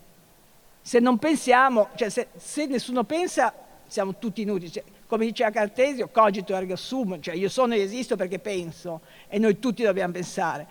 [0.88, 3.52] se non pensiamo, cioè se, se nessuno pensa,
[3.86, 4.72] siamo tutti inutili.
[4.72, 9.38] Cioè, come diceva Cartesio, cogito ergo sum, cioè io sono e esisto perché penso e
[9.38, 10.66] noi tutti dobbiamo pensare.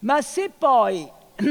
[0.00, 1.08] Ma se poi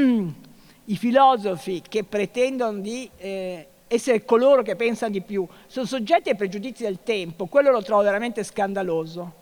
[0.84, 6.36] i filosofi che pretendono di eh, essere coloro che pensano di più sono soggetti ai
[6.36, 9.32] pregiudizi del tempo, quello lo trovo veramente scandaloso.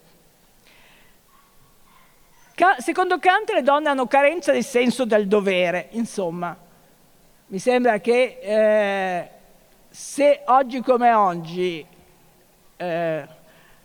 [2.54, 6.66] Ca- secondo Kant le donne hanno carenza del senso del dovere, insomma,
[7.50, 9.28] mi sembra che eh,
[9.88, 11.84] se oggi come oggi
[12.76, 13.28] eh,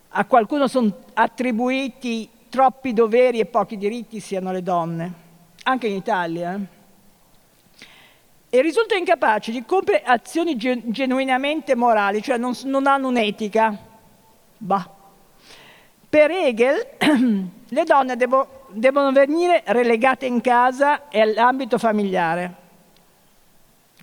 [0.09, 5.13] a qualcuno sono attribuiti troppi doveri e pochi diritti siano le donne,
[5.63, 6.55] anche in Italia.
[6.55, 6.81] Eh.
[8.49, 13.77] E risultano incapaci di compiere azioni gen- genuinamente morali, cioè non, non hanno un'etica.
[14.57, 14.89] Bah.
[16.09, 16.87] Per Hegel
[17.69, 22.61] le donne devo, devono venire relegate in casa e all'ambito familiare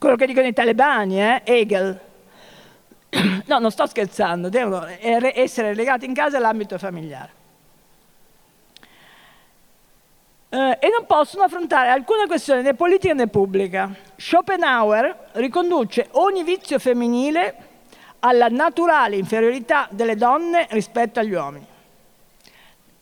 [0.00, 1.42] quello che dicono i talebani, eh?
[1.44, 2.00] Hegel.
[3.50, 7.30] No, non sto scherzando, devono essere legati in casa all'ambito familiare.
[10.48, 13.92] Eh, e non possono affrontare alcuna questione né politica né pubblica.
[14.16, 17.54] Schopenhauer riconduce ogni vizio femminile
[18.20, 21.66] alla naturale inferiorità delle donne rispetto agli uomini.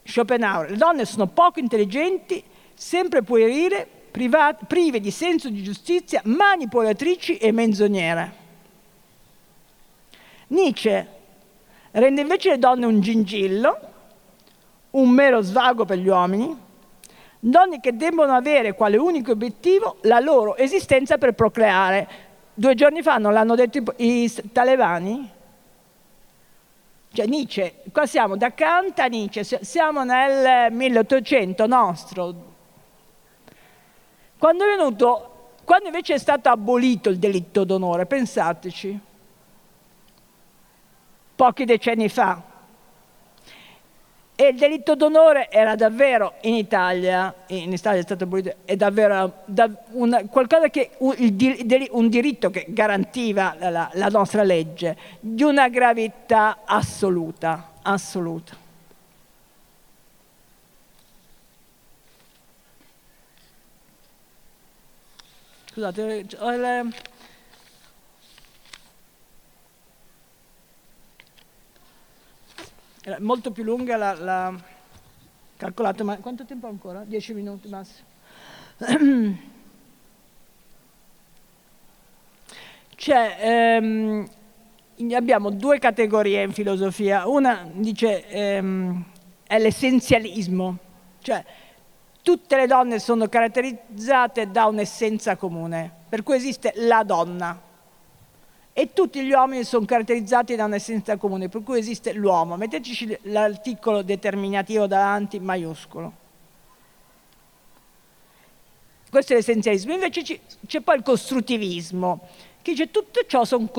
[0.03, 2.43] Schopenhauer, le donne sono poco intelligenti,
[2.75, 8.33] sempre puerile prive di senso di giustizia, manipolatrici e menzognere.
[10.49, 11.07] Nietzsche
[11.93, 13.79] rende invece le donne un gingillo,
[14.91, 16.57] un mero svago per gli uomini,
[17.39, 22.09] donne che debbono avere quale unico obiettivo la loro esistenza per procreare.
[22.55, 25.31] Due giorni fa non l'hanno detto i, i talebani?
[27.13, 32.57] Cioè Nietzsche, qua siamo da Kant a Nietzsche, siamo nel 1800 nostro.
[34.39, 38.99] Quando venuto, quando invece è stato abolito il delitto d'onore, pensateci,
[41.35, 42.41] pochi decenni fa,
[44.37, 49.43] e il delitto d'onore era davvero in Italia, in Italia è stato abolito, è davvero
[49.45, 51.17] da, una, qualcosa che, un,
[51.91, 58.68] un, diritto che garantiva la, la nostra legge, di una gravità assoluta, assoluta.
[65.79, 66.93] Scusate, ho il,
[73.05, 74.61] Era molto più lunga la, la
[75.57, 77.05] calcolato, ma quanto tempo ancora?
[77.05, 78.07] Dieci minuti massimo.
[82.97, 84.29] Cioè, ehm,
[85.13, 87.29] abbiamo due categorie in filosofia.
[87.29, 89.05] Una dice ehm,
[89.47, 90.77] è l'essenzialismo,
[91.21, 91.45] cioè
[92.29, 97.59] tutte le donne sono caratterizzate da un'essenza comune, per cui esiste la donna,
[98.75, 102.59] e tutti gli uomini sono caratterizzati da un'essenza comune, per cui esiste l'uomo.
[102.59, 106.13] Metteteci l'articolo determinativo davanti, maiuscolo.
[109.09, 109.95] Questo è l'essenzialismo.
[109.95, 112.29] Invece c'è poi il costruttivismo,
[112.61, 113.71] che dice che tutto ciò sono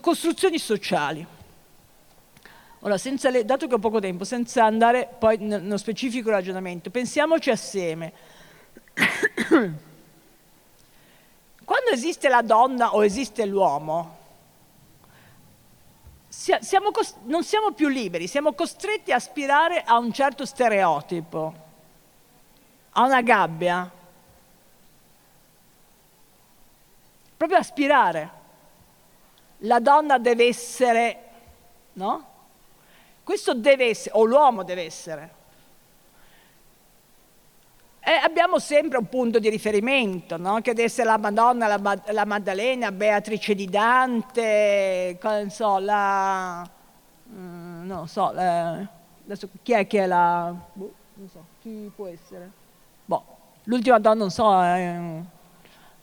[0.00, 1.26] costruzioni sociali.
[2.82, 8.12] Ora, le, dato che ho poco tempo, senza andare poi nello specifico ragionamento, pensiamoci assieme.
[11.62, 14.16] Quando esiste la donna o esiste l'uomo,
[16.26, 16.90] siamo
[17.24, 21.54] non siamo più liberi, siamo costretti a aspirare a un certo stereotipo,
[22.92, 23.90] a una gabbia.
[27.36, 28.38] Proprio aspirare.
[29.64, 31.24] La donna deve essere,
[31.92, 32.28] no?
[33.30, 35.30] Questo deve essere, o l'uomo deve essere.
[38.00, 40.60] E abbiamo sempre un punto di riferimento, no?
[40.60, 45.16] che deve essere la Madonna, la, la Maddalena, Beatrice di Dante,
[45.46, 46.68] so, la...
[47.32, 48.84] Mm, non so, la,
[49.24, 50.52] adesso chi è che è la...
[50.72, 52.50] Boh, non so, chi può essere?
[53.04, 53.24] Boh,
[53.62, 55.22] l'ultima donna, non so, eh,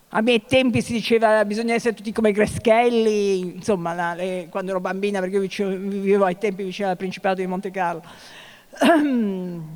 [0.09, 4.71] a miei tempi si diceva che bisogna essere tutti come Greschelli, insomma, la, le, quando
[4.71, 8.03] ero bambina, perché io vivevo ai tempi vicino al Principato di Monte Carlo.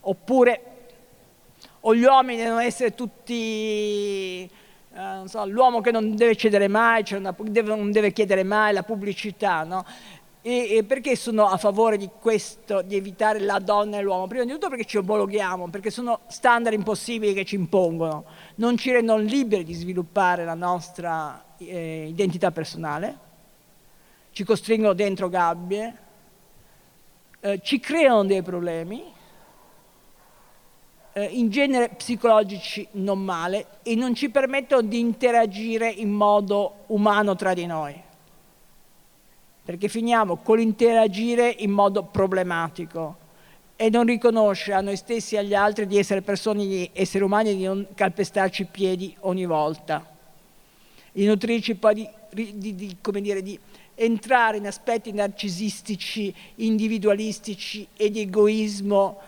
[0.00, 0.60] Oppure
[1.80, 7.18] o gli uomini devono essere tutti, eh, so, l'uomo che non deve cedere mai, cioè
[7.18, 9.84] una, deve, non deve chiedere mai la pubblicità, no?
[10.48, 14.28] E, e, perché sono a favore di questo, di evitare la donna e l'uomo?
[14.28, 18.24] Prima di tutto perché ci omologhiamo, perché sono standard impossibili che ci impongono,
[18.54, 23.18] non ci rendono liberi di sviluppare la nostra eh, identità personale,
[24.30, 25.96] ci costringono dentro gabbie,
[27.40, 29.02] eh, ci creano dei problemi.
[31.12, 37.34] Eh, in genere psicologici non male e non ci permettono di interagire in modo umano
[37.34, 38.00] tra di noi,
[39.66, 43.16] perché finiamo con l'interagire in modo problematico
[43.74, 47.50] e non riconoscere a noi stessi e agli altri di essere persone, di esseri umani
[47.50, 50.06] e di non calpestarci i piedi ogni volta,
[51.10, 51.94] di nutrirci poi
[52.30, 53.58] di, di, di, dire, di
[53.96, 59.18] entrare in aspetti narcisistici, individualistici e di egoismo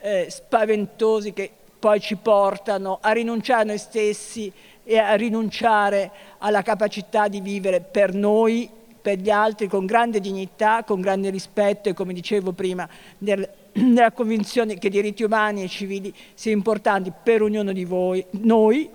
[0.00, 4.52] eh, spaventosi che poi ci portano a rinunciare a noi stessi
[4.84, 10.84] e a rinunciare alla capacità di vivere per noi, per gli altri, con grande dignità,
[10.84, 12.88] con grande rispetto e, come dicevo prima,
[13.18, 18.24] nel, nella convinzione che i diritti umani e civili siano importanti per ognuno di voi,
[18.30, 18.88] noi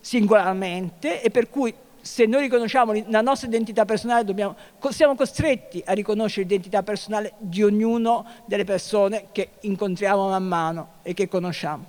[0.00, 1.72] singolarmente, e per cui
[2.04, 4.54] se noi riconosciamo la nostra identità personale, dobbiamo,
[4.90, 11.14] siamo costretti a riconoscere l'identità personale di ognuno delle persone che incontriamo man mano e
[11.14, 11.84] che conosciamo.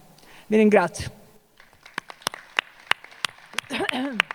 [0.48, 1.12] Vi ringrazio.